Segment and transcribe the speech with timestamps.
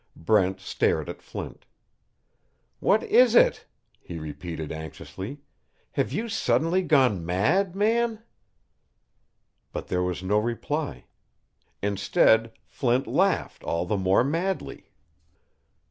[0.15, 1.67] Brent stared at Flint.
[2.79, 3.67] "What is it?"
[3.99, 5.41] he repeated, anxiously.
[5.91, 8.23] "Have you suddenly gone mad, man?"
[9.71, 11.05] But there was no reply.
[11.83, 14.89] Instead, Flint laughed all the more madly.